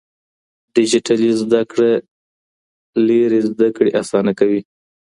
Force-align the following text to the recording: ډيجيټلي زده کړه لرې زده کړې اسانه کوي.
ډيجيټلي 0.75 1.31
زده 1.41 1.61
کړه 1.71 1.91
لرې 3.07 3.41
زده 3.49 3.67
کړې 3.75 3.89
اسانه 4.01 4.31
کوي. 4.39 4.61